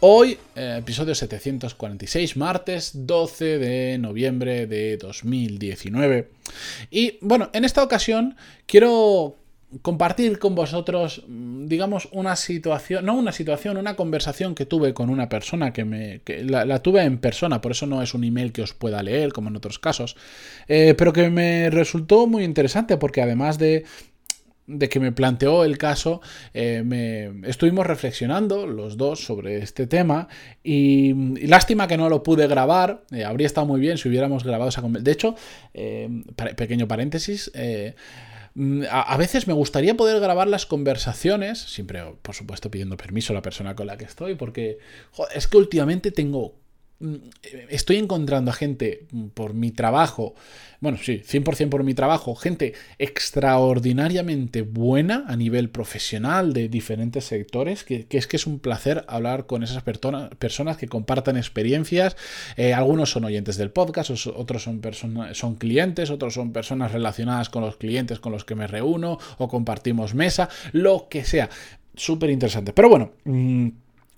Hoy, 0.00 0.38
eh, 0.54 0.76
episodio 0.78 1.12
746, 1.12 2.36
martes 2.36 2.92
12 2.94 3.58
de 3.58 3.98
noviembre 3.98 4.68
de 4.68 4.96
2019. 4.96 6.30
Y 6.88 7.18
bueno, 7.20 7.50
en 7.52 7.64
esta 7.64 7.82
ocasión 7.82 8.36
quiero 8.66 9.34
compartir 9.82 10.38
con 10.38 10.54
vosotros, 10.54 11.24
mm, 11.26 11.66
digamos, 11.66 12.08
una 12.12 12.36
situación, 12.36 13.06
no 13.06 13.16
una 13.16 13.32
situación, 13.32 13.76
una 13.76 13.96
conversación 13.96 14.54
que 14.54 14.66
tuve 14.66 14.94
con 14.94 15.10
una 15.10 15.28
persona 15.28 15.72
que 15.72 15.84
me. 15.84 16.20
la, 16.44 16.80
tuve 16.80 17.02
en 17.02 17.18
persona, 17.18 17.60
por 17.60 17.72
eso 17.72 17.86
no 17.86 18.00
es 18.00 18.14
un 18.14 18.22
email 18.22 18.52
que 18.52 18.62
os 18.62 18.74
pueda 18.74 19.02
leer, 19.02 19.32
como 19.32 19.48
en 19.48 19.56
otros 19.56 19.80
casos, 19.80 20.16
eh, 20.68 20.94
pero 20.96 21.12
que 21.12 21.28
me 21.28 21.70
resultó 21.70 22.28
muy 22.28 22.44
interesante 22.44 22.98
porque 22.98 23.20
además 23.20 23.58
de 23.58 23.84
de 24.68 24.88
que 24.88 25.00
me 25.00 25.12
planteó 25.12 25.64
el 25.64 25.78
caso, 25.78 26.20
eh, 26.52 26.82
me, 26.84 27.48
estuvimos 27.48 27.86
reflexionando 27.86 28.66
los 28.66 28.96
dos 28.96 29.24
sobre 29.24 29.58
este 29.58 29.86
tema 29.86 30.28
y, 30.62 31.14
lástima 31.46 31.88
que 31.88 31.96
no 31.96 32.08
lo 32.08 32.22
pude 32.22 32.46
grabar, 32.46 33.02
eh, 33.10 33.24
habría 33.24 33.46
estado 33.46 33.66
muy 33.66 33.80
bien 33.80 33.96
si 33.96 34.08
hubiéramos 34.08 34.44
grabado 34.44 34.68
esa 34.68 34.82
conversación. 34.82 35.04
De 35.04 35.12
hecho, 35.12 35.34
eh, 35.74 36.22
pequeño 36.54 36.86
paréntesis, 36.86 37.50
mm, 38.54 38.82
a, 38.90 39.16
veces 39.16 39.48
me 39.48 39.54
gustaría 39.54 39.96
poder 39.96 40.20
grabar 40.20 40.48
las 40.48 40.66
conversaciones, 40.66 41.58
siempre 41.58 42.02
por 42.20 42.34
supuesto 42.34 42.70
pidiendo 42.70 42.96
permiso 42.98 43.32
a 43.32 43.34
la 43.34 43.42
persona 43.42 43.74
con 43.74 43.86
la 43.86 43.96
que 43.96 44.04
estoy, 44.04 44.34
porque 44.34 44.78
es 45.34 45.48
que 45.48 45.56
últimamente 45.56 46.10
tengo 46.10 46.54
estoy 47.70 47.96
encontrando 47.96 48.50
a 48.50 48.54
gente 48.54 49.06
mm, 49.12 49.28
por 49.28 49.54
mi 49.54 49.70
trabajo, 49.70 50.34
bueno, 50.80 50.98
sí, 51.00 51.22
100% 51.24 51.68
por 51.68 51.82
mi 51.82 51.94
trabajo, 51.94 52.34
gente 52.36 52.74
extraordinariamente 52.98 54.62
buena 54.62 55.24
a 55.26 55.36
nivel 55.36 55.70
profesional 55.70 56.52
de 56.52 56.68
diferentes 56.68 57.24
sectores, 57.24 57.82
que, 57.82 58.06
es 58.08 58.26
que 58.26 58.36
es 58.36 58.46
un 58.46 58.60
placer 58.60 59.04
hablar 59.08 59.46
con 59.46 59.62
esas 59.64 59.82
personas 59.82 60.76
que 60.76 60.86
compartan 60.86 61.36
experiencias. 61.36 62.16
Eh, 62.56 62.74
algunos 62.74 63.10
son 63.10 63.24
oyentes 63.24 63.56
del 63.56 63.70
podcast, 63.70 64.10
otros 64.10 64.62
son, 64.62 64.80
son 65.32 65.54
clientes, 65.56 66.10
otros 66.10 66.34
son 66.34 66.52
personas 66.52 66.92
relacionadas 66.92 67.48
con 67.48 67.62
los 67.62 67.76
clientes 67.76 68.20
con 68.20 68.32
los 68.32 68.44
que 68.44 68.54
me 68.54 68.68
reúno 68.68 69.18
o 69.38 69.48
compartimos 69.48 70.14
mesa, 70.14 70.48
lo 70.72 71.08
que 71.08 71.24
sea. 71.24 71.48
Súper 71.94 72.30
interesante. 72.30 72.72
Pero 72.72 72.88
bueno. 72.88 73.12
Mm, 73.24 73.68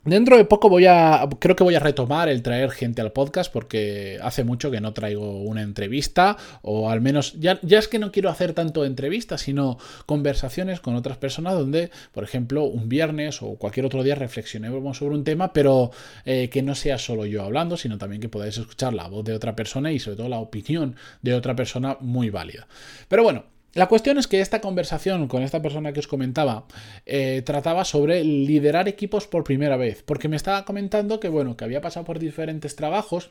Dentro 0.04 0.38
de 0.38 0.46
poco 0.46 0.70
voy 0.70 0.86
a. 0.86 1.28
Creo 1.40 1.54
que 1.54 1.62
voy 1.62 1.74
a 1.74 1.78
retomar 1.78 2.30
el 2.30 2.42
traer 2.42 2.70
gente 2.70 3.02
al 3.02 3.12
podcast 3.12 3.52
porque 3.52 4.18
hace 4.22 4.44
mucho 4.44 4.70
que 4.70 4.80
no 4.80 4.94
traigo 4.94 5.42
una 5.42 5.60
entrevista. 5.60 6.38
O 6.62 6.88
al 6.88 7.02
menos. 7.02 7.38
Ya, 7.38 7.58
ya 7.62 7.78
es 7.78 7.86
que 7.86 7.98
no 7.98 8.10
quiero 8.10 8.30
hacer 8.30 8.54
tanto 8.54 8.86
entrevistas, 8.86 9.42
sino 9.42 9.76
conversaciones 10.06 10.80
con 10.80 10.94
otras 10.94 11.18
personas 11.18 11.52
donde, 11.52 11.90
por 12.12 12.24
ejemplo, 12.24 12.64
un 12.64 12.88
viernes 12.88 13.42
o 13.42 13.56
cualquier 13.56 13.84
otro 13.84 14.02
día 14.02 14.14
reflexionemos 14.14 14.96
sobre 14.96 15.16
un 15.16 15.24
tema, 15.24 15.52
pero 15.52 15.90
eh, 16.24 16.48
que 16.48 16.62
no 16.62 16.74
sea 16.74 16.96
solo 16.96 17.26
yo 17.26 17.44
hablando, 17.44 17.76
sino 17.76 17.98
también 17.98 18.22
que 18.22 18.30
podáis 18.30 18.56
escuchar 18.56 18.94
la 18.94 19.06
voz 19.06 19.22
de 19.26 19.34
otra 19.34 19.54
persona 19.54 19.92
y 19.92 19.98
sobre 19.98 20.16
todo 20.16 20.30
la 20.30 20.38
opinión 20.38 20.96
de 21.20 21.34
otra 21.34 21.54
persona 21.54 21.98
muy 22.00 22.30
válida. 22.30 22.66
Pero 23.06 23.22
bueno, 23.22 23.44
la 23.74 23.86
cuestión 23.86 24.18
es 24.18 24.26
que 24.26 24.40
esta 24.40 24.60
conversación 24.60 25.28
con 25.28 25.42
esta 25.42 25.62
persona 25.62 25.92
que 25.92 26.00
os 26.00 26.08
comentaba 26.08 26.66
eh, 27.06 27.42
trataba 27.44 27.84
sobre 27.84 28.24
liderar 28.24 28.88
equipos 28.88 29.26
por 29.26 29.44
primera 29.44 29.76
vez, 29.76 30.02
porque 30.02 30.28
me 30.28 30.36
estaba 30.36 30.64
comentando 30.64 31.20
que 31.20 31.28
bueno, 31.28 31.56
que 31.56 31.64
había 31.64 31.80
pasado 31.80 32.04
por 32.04 32.18
diferentes 32.18 32.74
trabajos 32.74 33.30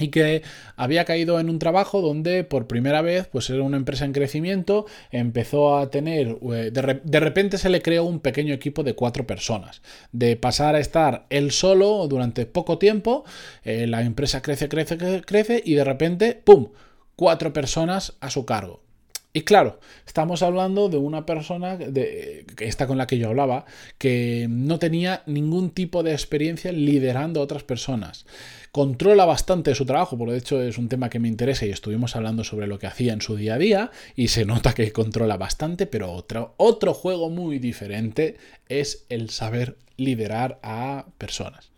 y 0.00 0.08
que 0.08 0.42
había 0.76 1.04
caído 1.04 1.38
en 1.38 1.50
un 1.50 1.58
trabajo 1.58 2.00
donde 2.00 2.44
por 2.44 2.66
primera 2.66 3.02
vez, 3.02 3.28
pues 3.28 3.50
era 3.50 3.62
una 3.62 3.76
empresa 3.76 4.04
en 4.04 4.12
crecimiento, 4.12 4.86
empezó 5.10 5.76
a 5.76 5.90
tener, 5.90 6.38
eh, 6.52 6.70
de, 6.72 7.20
repente 7.20 7.58
se 7.58 7.68
le 7.68 7.82
creó 7.82 8.04
un 8.04 8.20
pequeño 8.20 8.54
equipo 8.54 8.82
de 8.82 8.94
cuatro 8.94 9.26
personas, 9.26 9.82
de 10.12 10.36
pasar 10.36 10.74
a 10.74 10.80
estar 10.80 11.26
él 11.30 11.50
solo 11.50 12.06
durante 12.08 12.46
poco 12.46 12.78
tiempo, 12.78 13.24
eh, 13.64 13.86
la 13.86 14.02
empresa 14.02 14.42
crece, 14.42 14.68
crece, 14.68 15.22
crece 15.22 15.62
y 15.64 15.74
de 15.74 15.84
repente, 15.84 16.40
¡pum!, 16.42 16.68
cuatro 17.14 17.52
personas 17.52 18.14
a 18.20 18.30
su 18.30 18.46
cargo. 18.46 18.89
Y 19.32 19.42
claro, 19.42 19.78
estamos 20.06 20.42
hablando 20.42 20.88
de 20.88 20.96
una 20.96 21.24
persona, 21.24 21.76
de, 21.76 22.44
esta 22.58 22.88
con 22.88 22.98
la 22.98 23.06
que 23.06 23.16
yo 23.16 23.28
hablaba, 23.28 23.64
que 23.96 24.48
no 24.50 24.80
tenía 24.80 25.22
ningún 25.26 25.70
tipo 25.70 26.02
de 26.02 26.12
experiencia 26.12 26.72
liderando 26.72 27.40
a 27.40 27.44
otras 27.44 27.62
personas. 27.62 28.26
Controla 28.72 29.26
bastante 29.26 29.74
su 29.76 29.86
trabajo, 29.86 30.18
por 30.18 30.30
de 30.30 30.38
hecho 30.38 30.60
es 30.60 30.78
un 30.78 30.88
tema 30.88 31.10
que 31.10 31.20
me 31.20 31.28
interesa 31.28 31.64
y 31.64 31.70
estuvimos 31.70 32.16
hablando 32.16 32.42
sobre 32.42 32.66
lo 32.66 32.80
que 32.80 32.88
hacía 32.88 33.12
en 33.12 33.20
su 33.20 33.36
día 33.36 33.54
a 33.54 33.58
día 33.58 33.90
y 34.16 34.28
se 34.28 34.44
nota 34.44 34.72
que 34.72 34.90
controla 34.92 35.36
bastante, 35.36 35.86
pero 35.86 36.10
otro, 36.10 36.54
otro 36.56 36.92
juego 36.92 37.30
muy 37.30 37.60
diferente 37.60 38.36
es 38.68 39.06
el 39.10 39.30
saber 39.30 39.76
liderar 39.96 40.58
a 40.64 41.06
personas. 41.18 41.70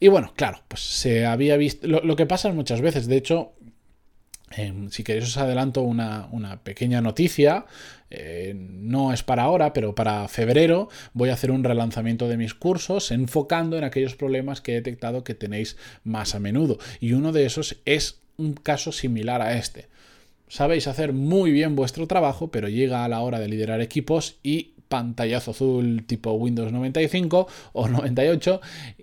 Y 0.00 0.08
bueno, 0.08 0.32
claro, 0.36 0.62
pues 0.68 0.80
se 0.80 1.26
había 1.26 1.56
visto. 1.56 1.86
Lo, 1.86 2.00
lo, 2.00 2.14
que 2.14 2.24
pasa 2.24 2.52
muchas 2.52 2.80
veces, 2.80 3.08
de 3.08 3.16
hecho, 3.16 3.52
Em, 4.56 4.88
si 4.90 5.04
queréis 5.04 5.24
os 5.24 5.36
adelanto 5.36 5.82
una, 5.82 6.28
pequeña 6.64 7.00
noticia, 7.00 7.66
eh, 8.10 8.54
no 8.56 9.12
es 9.12 9.22
para 9.22 9.42
ahora, 9.42 9.72
pero 9.72 9.94
para 9.94 10.26
febrero 10.28 10.88
voy 11.12 11.28
a 11.28 11.34
hacer 11.34 11.50
un 11.50 11.64
relanzamiento 11.64 12.28
de 12.28 12.38
mis 12.38 12.54
cursos 12.54 13.10
enfocando 13.10 13.76
en 13.76 13.84
aquellos 13.84 14.16
problemas 14.16 14.60
que 14.60 14.72
he 14.72 14.76
detectado 14.76 15.24
que 15.24 15.34
tenéis 15.34 15.76
más 16.04 16.34
a 16.34 16.38
menudo. 16.38 16.78
Y 17.00 17.12
uno 17.12 17.32
de 17.32 17.44
esos 17.44 17.76
es 17.84 18.20
un 18.36 18.54
caso 18.54 18.92
similar 18.92 19.42
a 19.42 19.58
este. 19.58 19.88
Sabéis 20.48 20.86
hacer 20.86 21.12
muy 21.12 21.50
bien 21.50 21.76
vuestro 21.76 22.06
trabajo, 22.06 22.50
pero 22.50 22.68
llega 22.68 23.04
a 23.04 23.08
la 23.08 23.20
hora 23.20 23.38
de 23.38 23.48
liderar 23.48 23.82
equipos 23.82 24.38
y 24.42 24.72
pantallazo 24.88 25.52
azul 25.52 26.04
tipo 26.06 26.32
Windows 26.32 26.72
95 26.72 27.46
o 27.72 27.88
98 27.88 28.60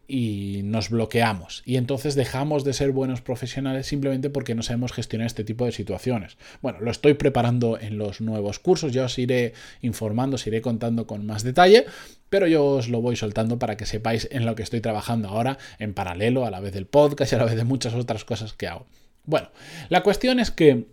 y 0.08 0.62
nos 0.64 0.90
bloqueamos. 0.90 1.64
Y 1.66 1.78
entonces 1.78 2.16
dejamos 2.16 2.64
de 2.64 2.74
ser 2.74 2.92
buenos 2.92 3.22
profesionales 3.22 3.88
simplemente 3.88 4.30
porque 4.30 4.56
no 4.56 4.64
sabemos 4.64 4.92
gestionar 4.92 5.28
este 5.28 5.44
tipo 5.44 5.66
de 5.66 5.72
situaciones. 5.72 6.38
Bueno, 6.62 6.80
lo 6.82 6.92
estoy 6.92 7.14
preparando 7.14 7.80
en 7.80 7.98
los 7.98 8.22
nuevos 8.22 8.60
cursos, 8.60 8.92
ya 8.92 9.06
os 9.06 9.18
iré 9.18 9.54
informando, 9.82 10.36
os 10.36 10.48
iré 10.48 10.62
contando 10.62 11.08
con 11.08 11.26
más 11.26 11.44
detalle, 11.44 11.86
pero 12.30 12.48
yo 12.48 12.66
os 12.66 12.90
lo 12.90 13.02
voy 13.02 13.16
soltando 13.16 13.60
para 13.60 13.78
que 13.78 13.86
sepáis 13.86 14.28
en 14.32 14.46
lo 14.46 14.56
que 14.56 14.64
estoy 14.64 14.82
trabajando 14.82 15.30
ahora 15.30 15.58
en 15.80 15.94
paralelo 15.94 16.46
a 16.46 16.52
la 16.52 16.60
vez 16.60 16.74
del 16.74 16.86
podcast 16.86 17.32
y 17.32 17.36
a 17.36 17.40
la 17.40 17.46
vez 17.46 17.56
de 17.56 17.64
muchas 17.64 17.94
otras 17.94 18.26
cosas 18.26 18.54
que 18.54 18.68
hago. 18.68 18.86
Bueno, 19.24 19.50
la 19.90 20.04
cuestión 20.04 20.40
es 20.40 20.52
que... 20.52 20.88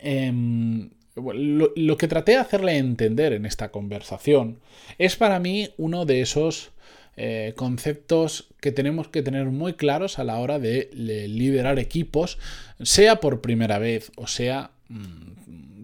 Em, 0.00 0.90
lo, 1.34 1.96
que 1.96 2.08
traté 2.08 2.32
de 2.32 2.38
hacerle 2.38 2.76
entender 2.76 3.32
en 3.32 3.46
esta 3.46 3.70
conversación 3.70 4.58
es 4.98 5.16
para 5.16 5.38
mí 5.38 5.70
uno 5.76 6.04
de 6.04 6.20
esos 6.20 6.70
eh, 7.16 7.52
conceptos 7.56 8.48
que 8.60 8.72
tenemos 8.72 9.08
que 9.08 9.22
tener 9.22 9.46
muy 9.46 9.74
claros 9.74 10.18
a 10.18 10.24
la 10.24 10.38
hora 10.38 10.58
de, 10.58 10.90
liderar 10.92 11.78
equipos, 11.78 12.38
sea 12.80 13.20
por 13.20 13.40
primera 13.40 13.78
vez 13.78 14.12
o 14.16 14.26
sea 14.26 14.70
mm, 14.88 15.38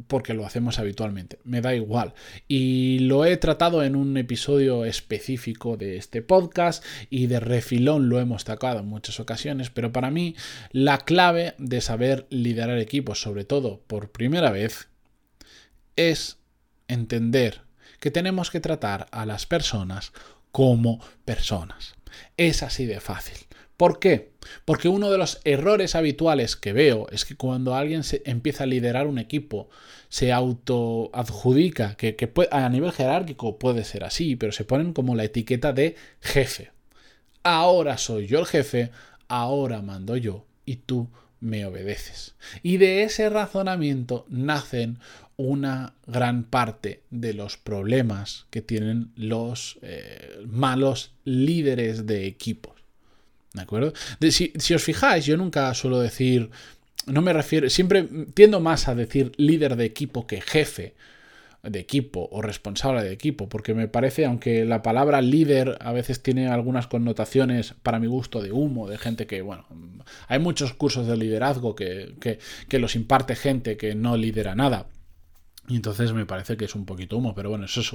porque 0.07 0.35
lo 0.35 0.47
hacemos 0.47 0.79
habitualmente. 0.79 1.39
Me 1.45 1.61
da 1.61 1.75
igual. 1.75 2.15
Y 2.47 3.01
lo 3.01 3.25
he 3.25 3.37
tratado 3.37 3.83
en 3.83 3.97
un 3.97 4.17
episodio 4.17 4.85
específico 4.85 5.77
de 5.77 5.97
este 5.97 6.23
podcast 6.23 6.85
y 7.11 7.27
de 7.27 7.41
refilón 7.41 8.09
lo 8.09 8.21
hemos 8.21 8.45
tocado 8.45 8.81
en 8.81 8.87
muchas 8.87 9.19
ocasiones, 9.21 9.71
pero 9.71 9.93
para 9.93 10.11
mí 10.11 10.37
la 10.71 10.99
clave 10.99 11.55
de 11.59 11.81
saber 11.81 12.27
liderar 12.31 12.79
equipos, 12.79 13.21
sobre 13.21 13.45
todo 13.45 13.81
por 13.87 14.11
primera 14.11 14.51
vez, 14.51 14.89
es 15.97 16.39
entender 16.89 17.63
que 18.01 18.11
tenemos 18.11 18.51
que 18.51 18.61
tratar 18.61 19.07
a 19.13 19.27
las 19.27 19.47
personas 19.47 20.13
como 20.53 21.01
personas. 21.25 21.95
Es 22.37 22.63
así 22.63 22.87
de 22.87 23.01
fácil. 23.01 23.37
¿Por 23.77 23.99
qué? 23.99 24.33
Porque 24.65 24.89
uno 24.89 25.11
de 25.11 25.19
los 25.19 25.41
errores 25.45 25.97
habituales 25.97 26.55
que 26.55 26.73
veo 26.73 27.09
es 27.11 27.25
que 27.25 27.35
cuando 27.35 27.75
alguien 27.75 28.05
se 28.05 28.23
empieza 28.25 28.65
a 28.65 28.69
liderar 28.69 29.09
un 29.09 29.19
equipo, 29.19 29.69
se 30.09 30.33
autoadjudica, 30.33 31.97
que, 31.97 32.15
que 32.15 32.31
a 32.53 32.69
nivel 32.69 32.93
jerárquico 32.93 33.59
puede 33.59 33.83
ser 33.85 34.05
así, 34.05 34.37
pero 34.37 34.53
se 34.53 34.65
ponen 34.65 34.93
como 34.93 35.17
la 35.17 35.25
etiqueta 35.25 35.73
de 35.73 35.97
jefe. 36.21 36.71
Ahora 37.43 37.99
soy 37.99 38.29
yo 38.29 38.39
el 38.39 38.47
jefe, 38.47 38.91
ahora 39.27 39.83
mando 39.83 40.17
yo 40.17 40.47
y 40.65 40.77
tú 40.77 41.09
me 41.41 41.67
obedeces. 41.67 42.35
Y 42.63 42.77
de 42.77 43.03
ese 43.03 43.29
razonamiento 43.29 44.25
nacen 44.29 44.99
una 45.37 45.95
gran 46.07 46.45
parte 46.45 47.03
de 47.11 47.35
los 47.35 47.57
problemas 47.57 48.47
que 48.51 48.63
tienen 48.63 49.11
los 49.17 49.79
eh, 49.83 50.45
malos 50.47 51.13
líderes 51.25 52.07
de 52.07 52.27
equipos. 52.27 52.75
¿De 53.53 53.63
acuerdo? 53.63 53.93
si, 54.31 54.75
os 54.75 54.83
fijáis, 54.83 55.27
yo 55.27 55.37
nunca 55.37 55.73
suelo 55.75 56.01
decir, 56.01 56.51
no 57.07 57.23
me 57.23 57.33
refiero, 57.33 57.71
siempre 57.71 58.09
tiendo 58.35 58.61
más 58.61 58.89
a 58.89 58.95
decir 58.95 59.33
líder 59.37 59.77
de 59.77 59.85
equipo 59.85 60.27
que 60.27 60.41
jefe 60.41 60.95
de 61.63 61.79
equipo 61.79 62.29
o 62.31 62.43
responsable 62.43 63.03
de 63.03 63.13
equipo, 63.13 63.49
porque 63.49 63.73
me 63.73 63.89
parece, 63.89 64.27
aunque 64.27 64.65
la 64.65 64.83
palabra 64.83 65.23
líder 65.23 65.79
a 65.81 65.93
veces 65.93 66.23
tiene 66.23 66.49
algunas 66.49 66.89
connotaciones 66.89 67.75
para 67.83 67.99
mi 67.99 68.07
gusto 68.07 68.43
de 68.43 68.53
humo, 68.53 68.89
de 68.89 68.99
gente 68.99 69.27
que, 69.27 69.41
bueno, 69.41 69.65
hay 70.29 70.41
muchos 70.41 70.75
cursos 70.75 71.07
de 71.07 71.17
liderazgo 71.17 71.75
que, 71.75 72.15
que 72.69 72.79
los 72.79 72.97
imparte 72.97 73.35
gente 73.35 73.77
que 73.77 73.95
no 73.95 74.17
lidera 74.17 74.55
nada. 74.55 74.89
Y 75.69 75.77
entonces 75.77 76.13
me 76.13 76.27
parece 76.27 76.57
que 76.57 76.67
es 76.67 76.75
un 76.75 76.85
poquito 76.85 77.17
humo, 77.17 77.35
pero 77.35 77.49
bueno, 77.49 77.65
eso 77.65 77.81
es 77.81 77.93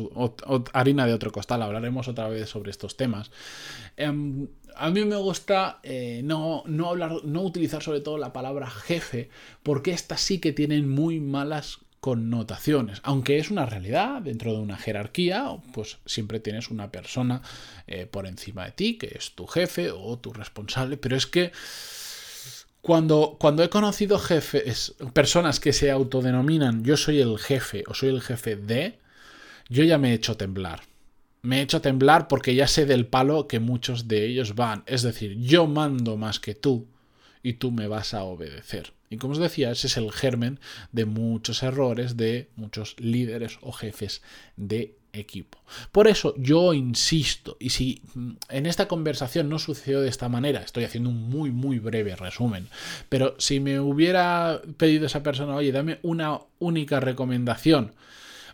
harina 0.74 1.06
de 1.06 1.14
otro 1.14 1.32
costal, 1.32 1.62
hablaremos 1.62 2.08
otra 2.08 2.28
vez 2.28 2.50
sobre 2.50 2.72
estos 2.72 2.98
temas. 2.98 3.30
Em, 3.96 4.48
a 4.76 4.90
mí 4.90 5.06
me 5.06 5.18
gusta 5.18 5.80
eh, 5.84 6.22
no, 6.24 6.64
no, 6.66 6.90
hablar, 6.90 7.24
no 7.26 7.42
utilizar 7.44 7.84
sobre 7.84 8.02
todo 8.02 8.18
la 8.18 8.34
palabra 8.34 8.70
jefe, 8.70 9.30
porque 9.62 9.92
estas 9.92 10.22
sí 10.22 10.40
que 10.40 10.52
tienen 10.52 10.90
muy 10.90 11.20
malas 11.20 11.80
connotaciones. 12.00 13.02
Aunque 13.04 13.38
es 13.38 13.52
una 13.52 13.66
realidad, 13.66 14.22
dentro 14.22 14.54
de 14.54 14.60
una 14.60 14.78
jerarquía, 14.78 15.58
pues 15.74 15.98
siempre 16.06 16.40
tienes 16.40 16.70
una 16.70 16.92
persona 16.92 17.42
eh, 17.88 18.06
por 18.06 18.26
encima 18.26 18.66
de 18.66 18.72
ti, 18.72 18.98
que 18.98 19.14
es 19.16 19.32
tu 19.36 19.48
jefe 19.48 19.92
o 19.92 20.18
tu 20.18 20.34
responsable, 20.34 20.98
pero 20.98 21.16
es 21.16 21.28
que 21.28 21.52
cuando, 22.82 23.38
cuando 23.40 23.64
he 23.64 23.70
conocido 23.70 24.20
jefes, 24.20 24.96
personas 25.14 25.60
que 25.60 25.74
se 25.74 25.92
autodenominan 25.92 26.84
yo 26.84 26.98
soy 26.98 27.20
el 27.20 27.38
jefe 27.38 27.84
o 27.88 27.94
soy 27.94 28.10
el 28.10 28.22
jefe 28.22 28.56
de, 28.56 29.00
yo 29.68 29.84
ya 29.84 29.98
me 29.98 30.12
he 30.12 30.14
hecho 30.14 30.38
temblar. 30.38 30.82
Me 31.42 31.60
he 31.60 31.62
hecho 31.62 31.82
temblar 31.82 32.28
porque 32.28 32.56
ya 32.56 32.68
sé 32.68 32.86
del 32.86 33.06
palo 33.06 33.48
que 33.48 33.60
muchos 33.60 34.08
de 34.08 34.26
ellos 34.26 34.56
van. 34.56 34.84
Es 34.88 35.04
decir, 35.04 35.38
yo 35.40 35.68
mando 35.68 36.18
más 36.18 36.40
que 36.40 36.56
tú 36.56 36.88
y 37.44 37.54
tú 37.54 37.72
me 37.72 37.88
vas 37.88 38.14
a 38.14 38.24
obedecer. 38.24 38.94
Y 39.10 39.18
como 39.18 39.34
os 39.34 39.40
decía, 39.40 39.72
ese 39.72 39.88
es 39.88 39.98
el 39.98 40.12
germen 40.12 40.60
de 40.92 41.06
muchos 41.06 41.64
errores 41.64 42.18
de 42.18 42.50
muchos 42.56 42.96
líderes 43.00 43.58
o 43.62 43.72
jefes 43.72 44.22
de 44.56 44.99
equipo. 45.14 45.60
Por 45.92 46.08
eso 46.08 46.34
yo 46.38 46.74
insisto, 46.74 47.58
y 47.60 47.70
si 47.70 48.02
mm, 48.14 48.32
en 48.50 48.66
esta 48.66 48.88
conversación 48.88 49.50
no 49.50 49.60
sucedió 49.60 50.02
de 50.02 50.10
esta 50.10 50.30
manera, 50.30 50.62
estoy 50.62 50.84
haciendo 50.84 51.10
un 51.10 51.30
muy 51.30 51.52
muy 51.52 51.80
breve 51.80 52.16
resumen, 52.16 52.68
pero 53.10 53.36
si 53.38 53.60
me 53.60 53.80
hubiera 53.80 54.62
pedido 54.78 55.06
esa 55.06 55.24
persona, 55.24 55.56
oye, 55.56 55.72
dame 55.72 56.00
una 56.02 56.40
única 56.60 57.00
recomendación 57.00 57.94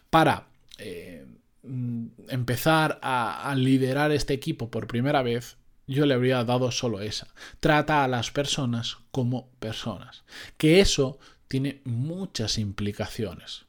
para 0.09 0.47
eh, 0.77 1.25
mm, 1.63 2.05
empezar 2.29 2.99
a, 3.01 3.49
a 3.49 3.55
liderar 3.55 4.11
este 4.11 4.33
equipo 4.33 4.69
por 4.69 4.87
primera 4.87 5.21
vez, 5.21 5.57
yo 5.87 6.05
le 6.05 6.15
habría 6.15 6.43
dado 6.43 6.71
solo 6.71 7.01
esa. 7.01 7.27
Trata 7.59 8.03
a 8.03 8.07
las 8.07 8.31
personas 8.31 8.97
como 9.11 9.49
personas. 9.59 10.23
Que 10.57 10.79
eso 10.79 11.19
tiene 11.47 11.81
muchas 11.83 12.57
implicaciones 12.57 13.64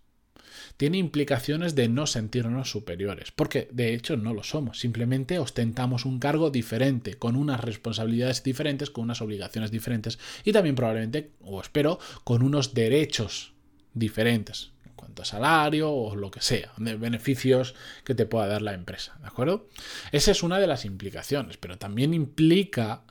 tiene 0.76 0.99
implicaciones 0.99 1.75
de 1.75 1.88
no 1.88 2.06
sentirnos 2.06 2.70
superiores, 2.70 3.32
porque 3.32 3.69
de 3.73 3.94
hecho 3.94 4.17
no 4.17 4.35
lo 4.35 4.43
somos, 4.43 4.81
simplemente 4.81 5.38
ostentamos 5.38 6.05
un 6.05 6.19
cargo 6.19 6.50
diferente, 6.50 7.14
con 7.14 7.37
unas 7.37 7.61
responsabilidades 7.61 8.43
diferentes, 8.43 8.91
con 8.91 9.05
unas 9.05 9.23
obligaciones 9.23 9.70
diferentes 9.70 10.19
y 10.44 10.53
también 10.53 10.75
probablemente, 10.75 11.31
o 11.41 11.61
espero, 11.61 11.99
con 12.25 12.43
unos 12.43 12.75
derechos 12.75 13.53
diferentes 13.94 14.70
en 14.85 14.93
cuanto 14.94 15.23
a 15.23 15.25
salario 15.25 15.91
o 15.91 16.17
lo 16.17 16.31
que 16.31 16.41
sea, 16.41 16.73
de 16.76 16.97
beneficios 16.97 17.75
que 18.05 18.14
te 18.14 18.26
pueda 18.26 18.47
dar 18.47 18.62
la 18.62 18.75
empresa, 18.75 19.17
¿de 19.20 19.26
acuerdo? 19.26 19.69
Esa 20.12 20.31
es 20.31 20.43
una 20.43 20.58
de 20.58 20.67
las 20.67 20.85
implicaciones, 20.85 21.56
pero 21.56 21.79
también 21.79 22.14
implica 22.14 23.03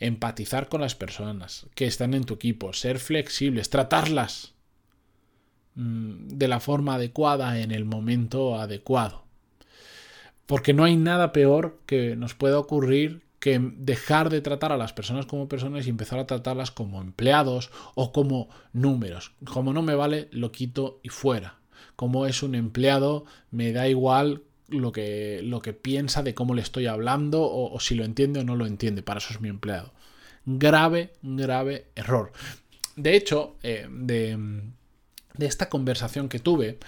empatizar 0.00 0.68
con 0.68 0.80
las 0.80 0.94
personas 0.94 1.66
que 1.74 1.86
están 1.86 2.14
en 2.14 2.24
tu 2.24 2.34
equipo, 2.34 2.72
ser 2.72 2.98
flexibles, 2.98 3.70
tratarlas 3.70 4.53
de 5.74 6.48
la 6.48 6.60
forma 6.60 6.94
adecuada 6.94 7.60
en 7.60 7.70
el 7.70 7.84
momento 7.84 8.58
adecuado. 8.58 9.24
Porque 10.46 10.74
no 10.74 10.84
hay 10.84 10.96
nada 10.96 11.32
peor 11.32 11.78
que 11.86 12.16
nos 12.16 12.34
pueda 12.34 12.58
ocurrir 12.58 13.22
que 13.40 13.60
dejar 13.76 14.30
de 14.30 14.40
tratar 14.40 14.72
a 14.72 14.76
las 14.76 14.92
personas 14.92 15.26
como 15.26 15.48
personas 15.48 15.86
y 15.86 15.90
empezar 15.90 16.18
a 16.18 16.26
tratarlas 16.26 16.70
como 16.70 17.02
empleados 17.02 17.70
o 17.94 18.12
como 18.12 18.48
números. 18.72 19.32
Como 19.44 19.72
no 19.72 19.82
me 19.82 19.94
vale, 19.94 20.28
lo 20.30 20.50
quito 20.50 21.00
y 21.02 21.10
fuera. 21.10 21.58
Como 21.96 22.26
es 22.26 22.42
un 22.42 22.54
empleado, 22.54 23.26
me 23.50 23.72
da 23.72 23.86
igual 23.88 24.42
lo 24.68 24.92
que, 24.92 25.40
lo 25.42 25.60
que 25.60 25.74
piensa 25.74 26.22
de 26.22 26.34
cómo 26.34 26.54
le 26.54 26.62
estoy 26.62 26.86
hablando 26.86 27.42
o, 27.42 27.78
si 27.80 27.94
lo 27.94 28.04
entiende 28.04 28.40
o 28.40 28.44
no 28.44 28.56
lo 28.56 28.66
entiende. 28.66 29.02
Para 29.02 29.18
eso 29.18 29.34
es 29.34 29.40
mi 29.40 29.48
empleado. 29.48 29.92
Grave, 30.46 31.12
grave 31.22 31.86
error. 31.94 32.32
De 32.96 33.14
hecho, 33.14 33.56
eh, 33.62 33.86
de 33.90 34.38
de 35.36 35.46
esta 35.46 35.68
conversación 35.68 36.28
que 36.28 36.38
tuve, 36.38 36.78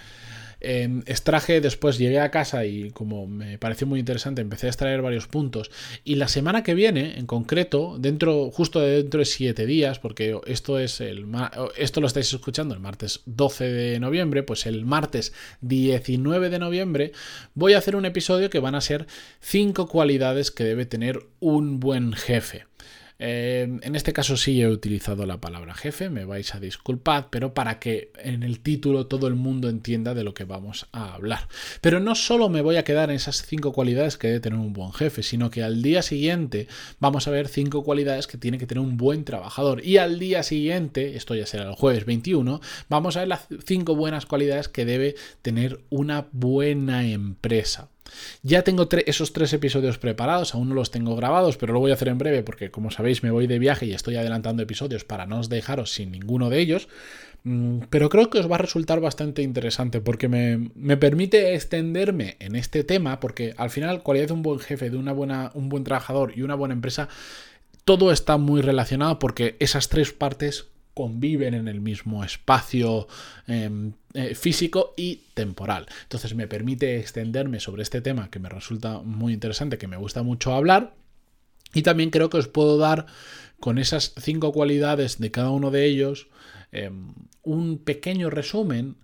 em, 0.59 1.03
extraje 1.05 1.61
después, 1.61 1.97
llegué 1.97 2.19
a 2.19 2.31
casa 2.31 2.65
y 2.65 2.89
como 2.91 3.27
me 3.27 3.57
pareció 3.59 3.85
muy 3.85 3.99
interesante, 3.99 4.41
empecé 4.41 4.67
a 4.67 4.69
extraer 4.69 5.01
varios 5.01 5.27
puntos. 5.27 5.69
Y 6.03 6.15
la 6.15 6.27
semana 6.27 6.63
que 6.63 6.73
viene, 6.73 7.19
en 7.19 7.27
concreto, 7.27 7.97
dentro, 7.99 8.49
justo 8.49 8.79
dentro 8.79 9.19
de 9.19 9.25
siete 9.25 9.65
días, 9.65 9.99
porque 9.99 10.39
esto 10.47 10.79
es 10.79 10.99
el 11.01 11.25
esto 11.77 12.01
lo 12.01 12.07
estáis 12.07 12.33
escuchando 12.33 12.73
el 12.73 12.79
martes 12.79 13.21
12 13.25 13.65
de 13.65 13.99
noviembre, 13.99 14.43
pues 14.43 14.65
el 14.65 14.85
martes 14.85 15.33
19 15.61 16.49
de 16.49 16.59
noviembre 16.59 17.11
voy 17.53 17.73
a 17.73 17.77
hacer 17.77 17.95
un 17.95 18.05
episodio 18.05 18.49
que 18.49 18.59
van 18.59 18.75
a 18.75 18.81
ser 18.81 19.05
cinco 19.41 19.87
cualidades 19.87 20.51
que 20.51 20.63
debe 20.63 20.85
tener 20.85 21.19
un 21.39 21.79
buen 21.79 22.13
jefe. 22.13 22.65
Em, 23.19 23.79
en 23.81 23.95
este 23.95 24.13
caso 24.13 24.37
sí 24.37 24.61
he 24.61 24.67
utilizado 24.67 25.25
la 25.25 25.41
palabra 25.41 25.73
jefe, 25.73 26.09
me 26.09 26.25
vais 26.25 26.53
a 26.53 26.59
disculpar, 26.59 27.29
pero 27.31 27.53
para 27.53 27.79
que 27.79 28.11
en 28.19 28.43
el 28.43 28.59
título 28.59 29.07
todo 29.07 29.27
el 29.27 29.33
mundo 29.33 29.69
entienda 29.69 30.13
de 30.13 30.23
lo 30.23 30.33
que 30.33 30.43
vamos 30.43 30.87
a 30.91 31.13
hablar. 31.15 31.47
Pero 31.81 31.99
no 31.99 32.13
solo 32.13 32.49
me 32.49 32.61
voy 32.61 32.75
a 32.75 32.83
quedar 32.83 33.09
en 33.09 33.15
esas 33.15 33.45
cinco 33.45 33.73
cualidades 33.73 34.17
que 34.17 34.27
debe 34.27 34.39
tener 34.39 34.59
un 34.59 34.73
buen 34.73 34.93
jefe, 34.93 35.23
sino 35.23 35.49
que 35.49 35.63
al 35.63 35.81
día 35.81 36.01
siguiente 36.01 36.67
vamos 36.99 37.27
a 37.27 37.31
ver 37.31 37.47
cinco 37.47 37.83
cualidades 37.83 38.27
que 38.27 38.37
tiene 38.37 38.59
que 38.59 38.67
tener 38.67 38.83
un 38.83 38.97
buen 38.97 39.23
trabajador. 39.23 39.83
Y 39.83 39.97
al 39.97 40.19
día 40.19 40.43
siguiente, 40.43 41.15
esto 41.15 41.33
ya 41.33 41.45
será 41.45 41.63
el 41.63 41.75
jueves 41.75 42.05
21, 42.05 42.61
vamos 42.89 43.17
a 43.17 43.21
ver 43.21 43.29
las 43.29 43.47
cinco 43.65 43.95
buenas 43.95 44.25
cualidades 44.25 44.67
que 44.67 44.85
debe 44.85 45.15
tener 45.41 45.81
una 45.89 46.27
buena 46.31 47.07
empresa. 47.07 47.89
Ya 48.43 48.63
tengo 48.63 48.87
esos 49.05 49.33
tres 49.33 49.53
episodios 49.53 49.97
preparados, 49.97 50.53
aún 50.53 50.69
no 50.69 50.75
los 50.75 50.91
tengo 50.91 51.15
grabados, 51.15 51.57
pero 51.57 51.73
lo 51.73 51.79
voy 51.79 51.91
a 51.91 51.95
hacer 51.95 52.07
en 52.07 52.17
breve 52.17 52.43
porque 52.43 52.71
como 52.71 52.91
sabéis 52.91 53.23
me 53.23 53.31
voy 53.31 53.47
de 53.47 53.59
viaje 53.59 53.85
y 53.85 53.93
estoy 53.93 54.15
adelantando 54.15 54.63
episodios 54.63 55.03
para 55.03 55.25
no 55.25 55.39
os 55.39 55.49
dejaros 55.49 55.91
sin 55.91 56.11
ninguno 56.11 56.49
de 56.49 56.59
ellos. 56.59 56.87
Mm, 57.43 57.83
pero 57.89 58.09
creo 58.09 58.29
que 58.29 58.39
os 58.39 58.51
va 58.51 58.55
a 58.55 58.59
resultar 58.59 58.99
bastante 58.99 59.41
interesante 59.41 60.01
porque 60.01 60.27
me, 60.27 60.97
permite 60.97 61.55
extenderme 61.55 62.35
en 62.39 62.55
este 62.55 62.83
tema 62.83 63.19
porque 63.19 63.53
al 63.57 63.69
final 63.69 64.03
cualidad 64.03 64.27
de 64.27 64.33
un 64.33 64.41
buen 64.41 64.59
jefe, 64.59 64.89
de 64.89 64.97
una 64.97 65.13
buena, 65.13 65.51
un 65.53 65.69
buen 65.69 65.83
trabajador 65.83 66.33
y 66.35 66.41
una 66.41 66.55
buena 66.55 66.73
empresa, 66.73 67.07
todo 67.85 68.11
está 68.11 68.37
muy 68.37 68.61
relacionado 68.61 69.19
porque 69.19 69.55
esas 69.59 69.87
tres 69.89 70.11
partes 70.11 70.67
conviven 70.97 71.53
en 71.53 71.67
el 71.67 71.79
mismo 71.79 72.23
espacio 72.23 73.07
em, 73.45 73.93
eh, 74.15 74.33
físico 74.33 74.95
y 74.97 75.25
temporal. 75.35 75.85
Entonces 76.01 76.33
me 76.33 76.47
permite 76.47 76.97
extenderme 76.97 77.59
sobre 77.59 77.83
este 77.83 78.01
tema 78.01 78.31
que 78.31 78.39
me 78.39 78.49
resulta 78.49 79.03
muy 79.03 79.33
interesante, 79.33 79.77
que 79.77 79.87
me 79.87 79.97
gusta 79.97 80.23
mucho 80.23 80.55
hablar. 80.55 80.95
Y 81.75 81.83
también 81.83 82.09
creo 82.09 82.31
que 82.31 82.37
os 82.37 82.47
puedo 82.47 82.79
dar 82.79 83.05
con 83.59 83.77
esas 83.77 84.15
cinco 84.19 84.51
cualidades 84.51 85.19
de 85.19 85.29
cada 85.29 85.51
uno 85.51 85.69
de 85.69 85.85
ellos 85.85 86.29
em, 86.71 87.13
un 87.43 87.77
pequeño 87.77 88.31
resumen 88.31 88.95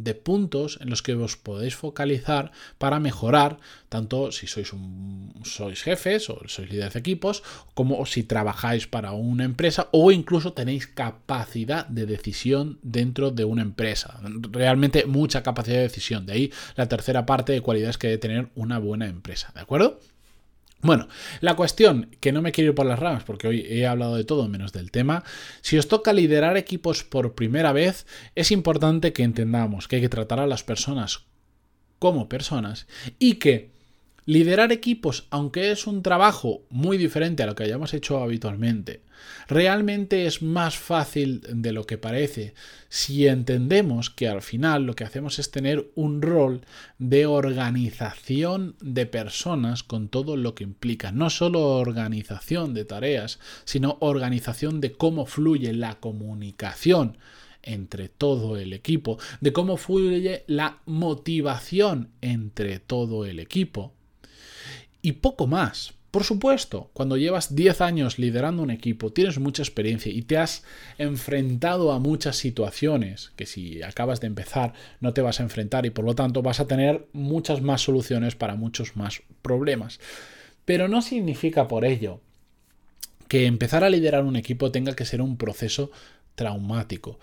de 0.00 0.14
puntos 0.14 0.78
en 0.80 0.88
los 0.88 1.02
que 1.02 1.14
os 1.14 1.36
podéis 1.36 1.76
focalizar 1.76 2.52
para 2.78 3.00
mejorar, 3.00 3.60
tanto 3.88 4.32
si 4.32 4.46
sois, 4.46 4.72
un, 4.72 5.32
sois 5.44 5.82
jefes 5.82 6.30
o 6.32 6.40
sois 6.48 6.70
líderes 6.70 6.94
de 6.94 7.00
equipos, 7.00 7.42
como 7.74 8.00
si 8.06 8.24
trabajáis 8.24 8.86
para 8.86 9.12
una 9.12 9.44
empresa 9.44 9.88
o 9.92 10.10
incluso 10.10 10.54
tenéis 10.54 10.86
capacidad 10.86 11.86
de 11.86 12.06
decisión 12.06 12.78
dentro 12.82 13.30
de 13.30 13.44
una 13.44 13.62
empresa. 13.62 14.20
Realmente 14.50 15.04
mucha 15.04 15.42
capacidad 15.42 15.76
de 15.76 15.92
decisión. 15.92 16.24
De 16.24 16.32
ahí 16.32 16.52
la 16.76 16.88
tercera 16.88 17.26
parte 17.26 17.52
de 17.52 17.60
cualidades 17.60 17.98
que 17.98 18.08
debe 18.08 18.18
tener 18.18 18.48
una 18.54 18.78
buena 18.78 19.06
empresa. 19.06 19.52
¿De 19.54 19.60
acuerdo? 19.60 20.00
Bueno, 20.82 21.08
la 21.40 21.56
cuestión, 21.56 22.10
que 22.20 22.32
no 22.32 22.40
me 22.40 22.52
quiero 22.52 22.70
ir 22.70 22.74
por 22.74 22.86
las 22.86 22.98
ramas 22.98 23.24
porque 23.24 23.48
hoy 23.48 23.66
he 23.68 23.86
hablado 23.86 24.16
de 24.16 24.24
todo 24.24 24.48
menos 24.48 24.72
del 24.72 24.90
tema, 24.90 25.24
si 25.60 25.76
os 25.76 25.88
toca 25.88 26.12
liderar 26.12 26.56
equipos 26.56 27.04
por 27.04 27.34
primera 27.34 27.72
vez, 27.72 28.06
es 28.34 28.50
importante 28.50 29.12
que 29.12 29.22
entendamos 29.22 29.88
que 29.88 29.96
hay 29.96 30.02
que 30.02 30.08
tratar 30.08 30.40
a 30.40 30.46
las 30.46 30.64
personas 30.64 31.26
como 31.98 32.28
personas 32.28 32.86
y 33.18 33.34
que 33.34 33.72
Liderar 34.30 34.70
equipos, 34.70 35.26
aunque 35.30 35.72
es 35.72 35.88
un 35.88 36.04
trabajo 36.04 36.62
muy 36.70 36.98
diferente 36.98 37.42
a 37.42 37.46
lo 37.46 37.56
que 37.56 37.64
hayamos 37.64 37.94
hecho 37.94 38.18
habitualmente, 38.18 39.02
realmente 39.48 40.24
es 40.24 40.40
más 40.40 40.76
fácil 40.76 41.40
de 41.52 41.72
lo 41.72 41.84
que 41.84 41.98
parece 41.98 42.54
si 42.88 43.26
entendemos 43.26 44.08
que 44.08 44.28
al 44.28 44.40
final 44.40 44.84
lo 44.84 44.94
que 44.94 45.02
hacemos 45.02 45.40
es 45.40 45.50
tener 45.50 45.90
un 45.96 46.22
rol 46.22 46.60
de 47.00 47.26
organización 47.26 48.76
de 48.80 49.04
personas 49.04 49.82
con 49.82 50.08
todo 50.08 50.36
lo 50.36 50.54
que 50.54 50.62
implica. 50.62 51.10
No 51.10 51.28
solo 51.28 51.66
organización 51.66 52.72
de 52.72 52.84
tareas, 52.84 53.40
sino 53.64 53.98
organización 53.98 54.80
de 54.80 54.92
cómo 54.92 55.26
fluye 55.26 55.72
la 55.72 55.98
comunicación 55.98 57.18
entre 57.64 58.08
todo 58.08 58.56
el 58.56 58.74
equipo, 58.74 59.18
de 59.40 59.52
cómo 59.52 59.76
fluye 59.76 60.44
la 60.46 60.78
motivación 60.86 62.10
entre 62.20 62.78
todo 62.78 63.26
el 63.26 63.40
equipo 63.40 63.92
y 65.02 65.12
poco 65.12 65.46
más. 65.46 65.94
Por 66.10 66.24
supuesto, 66.24 66.90
cuando 66.92 67.16
llevas 67.16 67.54
10 67.54 67.80
años 67.82 68.18
liderando 68.18 68.62
un 68.62 68.72
equipo, 68.72 69.12
tienes 69.12 69.38
mucha 69.38 69.62
experiencia 69.62 70.10
y 70.10 70.22
te 70.22 70.38
has 70.38 70.64
enfrentado 70.98 71.92
a 71.92 72.00
muchas 72.00 72.36
situaciones 72.36 73.30
que 73.36 73.46
si 73.46 73.80
acabas 73.82 74.20
de 74.20 74.26
empezar 74.26 74.72
no 74.98 75.12
te 75.12 75.22
vas 75.22 75.38
a 75.38 75.44
enfrentar 75.44 75.86
y 75.86 75.90
por 75.90 76.04
lo 76.04 76.16
tanto 76.16 76.42
vas 76.42 76.58
a 76.58 76.66
tener 76.66 77.06
muchas 77.12 77.62
más 77.62 77.82
soluciones 77.82 78.34
para 78.34 78.56
muchos 78.56 78.96
más 78.96 79.22
problemas. 79.40 80.00
Pero 80.64 80.88
no 80.88 81.00
significa 81.00 81.68
por 81.68 81.84
ello 81.84 82.20
que 83.28 83.46
empezar 83.46 83.84
a 83.84 83.90
liderar 83.90 84.24
un 84.24 84.34
equipo 84.34 84.72
tenga 84.72 84.96
que 84.96 85.04
ser 85.04 85.22
un 85.22 85.36
proceso 85.36 85.92
traumático. 86.34 87.20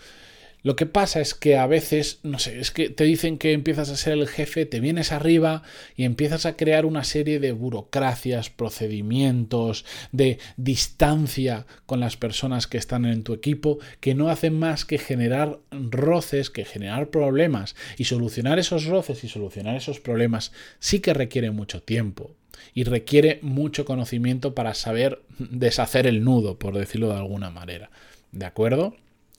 Lo 0.68 0.76
que 0.76 0.86
pasa 0.86 1.22
es 1.22 1.34
que 1.34 1.56
a 1.56 1.66
veces, 1.66 2.20
no 2.24 2.40
sé, 2.40 2.60
es 2.60 2.72
que 2.72 2.90
te 2.90 3.06
dicen 3.06 3.38
que 3.38 3.54
empiezas 3.54 3.90
a 3.90 3.96
ser 3.96 4.12
el 4.12 4.28
jefe, 4.28 4.66
te 4.66 4.82
vienes 4.82 5.14
arriba 5.14 5.64
y 5.96 6.04
empiezas 6.04 6.46
a 6.46 6.58
crear 6.58 6.86
una 6.86 7.06
serie 7.06 7.40
de 7.40 7.54
burocracias, 7.54 8.50
procedimientos, 8.50 9.86
de 10.12 10.40
distancia 10.58 11.66
con 11.86 12.02
las 12.02 12.18
personas 12.18 12.68
que 12.68 12.78
están 12.78 13.06
en 13.06 13.24
tu 13.24 13.34
equipo, 13.34 13.80
que 14.02 14.14
no 14.14 14.28
hacen 14.28 14.60
más 14.60 14.84
que 14.84 14.98
generar 14.98 15.58
roces, 15.72 16.50
que 16.50 16.66
generar 16.66 17.12
problemas. 17.12 17.78
Y 17.98 18.04
solucionar 18.04 18.60
esos 18.60 18.88
roces 18.88 19.24
y 19.24 19.30
solucionar 19.30 19.78
esos 19.78 20.02
problemas 20.02 20.52
sí 20.80 21.00
que 21.00 21.14
requiere 21.14 21.50
mucho 21.50 21.82
tiempo 21.82 22.36
y 22.74 22.84
requiere 22.84 23.40
mucho 23.42 23.86
conocimiento 23.86 24.54
para 24.54 24.74
saber 24.74 25.22
deshacer 25.40 26.08
el 26.08 26.26
nudo, 26.26 26.60
por 26.60 26.78
decirlo 26.78 27.08
de 27.08 27.20
alguna 27.20 27.52
manera. 27.52 27.90
¿De 28.34 28.46
acuerdo? 28.46 28.98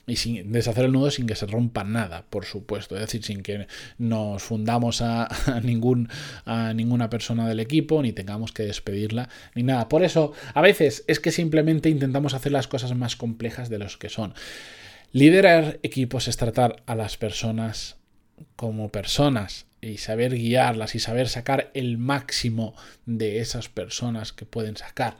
Y 0.09 0.15
sin 0.15 0.51
deshacer 0.51 0.85
el 0.85 0.91
nudo 0.91 1.11
sin 1.11 1.27
que 1.27 1.35
se 1.35 1.45
rompa 1.45 1.83
nada, 1.83 2.25
por 2.29 2.45
supuesto, 2.45 2.95
es 2.95 3.01
decir, 3.01 3.23
sin 3.23 3.43
que 3.43 3.67
nos 3.97 4.41
fundamos 4.41 5.01
a, 5.01 5.29
ningún, 5.63 6.09
a 6.45 6.73
ninguna 6.73 7.09
persona 7.09 7.47
del 7.47 7.59
equipo, 7.59 8.01
ni 8.01 8.11
tengamos 8.11 8.51
que 8.51 8.63
despedirla, 8.63 9.29
ni 9.55 9.63
nada. 9.63 9.87
Por 9.87 10.03
eso, 10.03 10.33
a 10.53 10.61
veces 10.61 11.03
es 11.07 11.19
que 11.19 11.31
simplemente 11.31 11.89
intentamos 11.89 12.33
hacer 12.33 12.51
las 12.51 12.67
cosas 12.67 12.95
más 12.95 13.15
complejas 13.15 13.69
de 13.69 13.79
los 13.79 13.97
que 13.97 14.09
son. 14.09 14.33
Liderar 15.11 15.79
equipos 15.83 16.27
es 16.27 16.37
tratar 16.37 16.83
a 16.85 16.95
las 16.95 17.17
personas 17.17 17.97
como 18.55 18.89
personas 18.89 19.65
y 19.81 19.97
saber 19.97 20.33
guiarlas 20.33 20.95
y 20.95 20.99
saber 20.99 21.29
sacar 21.29 21.71
el 21.73 21.97
máximo 21.97 22.75
de 23.05 23.39
esas 23.39 23.69
personas 23.69 24.33
que 24.33 24.45
pueden 24.45 24.77
sacar. 24.77 25.17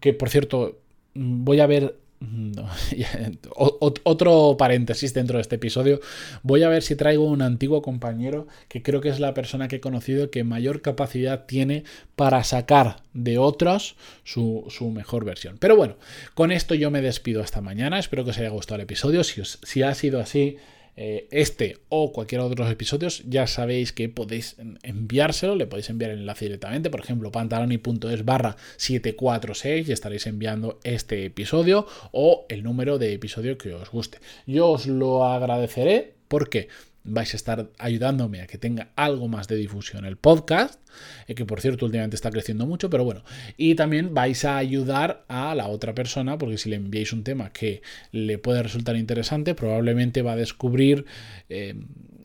Que 0.00 0.12
por 0.12 0.30
cierto, 0.30 0.80
voy 1.14 1.60
a 1.60 1.66
ver 1.66 1.96
otro 3.54 4.56
paréntesis 4.58 5.14
dentro 5.14 5.38
de 5.38 5.42
este 5.42 5.56
episodio. 5.56 6.00
Voy 6.42 6.62
a 6.62 6.68
ver 6.68 6.82
si 6.82 6.96
traigo 6.96 7.24
un 7.24 7.42
antiguo 7.42 7.82
compañero 7.82 8.46
que 8.68 8.82
creo 8.82 9.00
que 9.00 9.08
es 9.08 9.20
la 9.20 9.34
persona 9.34 9.68
que 9.68 9.76
he 9.76 9.80
conocido 9.80 10.30
que 10.30 10.44
mayor 10.44 10.82
capacidad 10.82 11.46
tiene 11.46 11.84
para 12.16 12.42
sacar 12.44 13.02
de 13.14 13.38
otros 13.38 13.96
su, 14.24 14.66
mejor 14.92 15.24
versión. 15.24 15.58
Pero 15.58 15.76
bueno, 15.76 15.96
con 16.34 16.50
esto 16.50 16.74
yo 16.74 16.90
me 16.90 17.02
despido 17.02 17.42
hasta 17.42 17.60
mañana. 17.60 17.98
Espero 17.98 18.24
que 18.24 18.30
os 18.30 18.38
haya 18.38 18.50
gustado 18.50 18.76
el 18.76 18.82
episodio. 18.82 19.22
Si, 19.22 19.42
si 19.44 19.82
ha 19.82 19.94
sido 19.94 20.20
así, 20.20 20.56
este 20.98 21.76
o 21.88 22.12
cualquier 22.12 22.40
otro 22.40 22.56
de 22.56 22.62
los 22.62 22.72
episodios, 22.72 23.22
ya 23.28 23.46
sabéis 23.46 23.92
que 23.92 24.08
podéis 24.08 24.56
enviárselo, 24.82 25.54
le 25.54 25.66
podéis 25.66 25.90
enviar 25.90 26.10
el 26.10 26.20
enlace 26.20 26.46
directamente, 26.46 26.90
por 26.90 27.00
ejemplo, 27.00 27.30
pantaloni.es 27.30 28.24
barra 28.24 28.56
746 28.76 29.88
y 29.88 29.92
estaréis 29.92 30.26
enviando 30.26 30.80
este 30.82 31.24
episodio 31.24 31.86
o 32.10 32.46
el 32.48 32.64
número 32.64 32.98
de 32.98 33.12
episodio 33.12 33.56
que 33.58 33.72
os 33.74 33.90
guste. 33.90 34.18
Yo 34.46 34.70
os 34.70 34.86
lo 34.86 35.24
agradeceré 35.24 36.14
porque 36.26 36.68
vais 37.08 37.32
a 37.32 37.36
estar 37.36 37.70
ayudándome 37.78 38.40
a 38.40 38.46
que 38.46 38.58
tenga 38.58 38.92
algo 38.96 39.28
más 39.28 39.48
de 39.48 39.56
difusión 39.56 40.04
el 40.04 40.16
podcast, 40.16 40.80
eh, 41.26 41.34
que 41.34 41.44
por 41.44 41.60
cierto 41.60 41.86
últimamente 41.86 42.16
está 42.16 42.30
creciendo 42.30 42.66
mucho, 42.66 42.90
pero 42.90 43.04
bueno, 43.04 43.22
y 43.56 43.74
también 43.74 44.14
vais 44.14 44.44
a 44.44 44.56
ayudar 44.56 45.24
a 45.28 45.54
la 45.54 45.68
otra 45.68 45.94
persona, 45.94 46.38
porque 46.38 46.58
si 46.58 46.70
le 46.70 46.76
enviáis 46.76 47.12
un 47.12 47.24
tema 47.24 47.52
que 47.52 47.82
le 48.12 48.38
puede 48.38 48.62
resultar 48.62 48.96
interesante, 48.96 49.54
probablemente 49.54 50.22
va 50.22 50.32
a 50.32 50.36
descubrir... 50.36 51.04
Eh, 51.48 51.74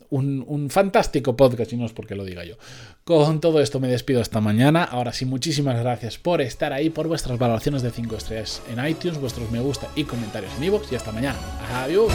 un, 0.09 0.45
un, 0.47 0.69
fantástico 0.69 1.35
podcast, 1.35 1.73
y 1.73 1.75
no 1.75 1.87
es 1.87 1.91
porque 1.91 2.13
lo 2.13 2.23
diga 2.23 2.45
yo. 2.45 2.55
Con 3.03 3.41
todo 3.41 3.59
esto 3.61 3.79
me 3.79 3.87
despido 3.87 4.21
esta 4.21 4.41
mañana. 4.41 4.83
Ahora 4.83 5.11
sí, 5.11 5.25
muchísimas 5.25 5.79
gracias 5.79 6.19
por 6.19 6.39
estar 6.39 6.71
ahí, 6.71 6.91
por 6.91 7.07
vuestras 7.07 7.39
valoraciones 7.39 7.81
de 7.81 7.89
5 7.89 8.15
estrellas 8.15 8.61
en 8.71 8.85
iTunes, 8.85 9.19
vuestros 9.19 9.49
me 9.49 9.59
gusta 9.59 9.89
y 9.95 10.03
comentarios 10.03 10.53
en 10.57 10.65
iVoox. 10.65 10.91
Y 10.91 10.95
hasta 10.95 11.11
mañana. 11.11 11.39
Adiós. 11.73 12.13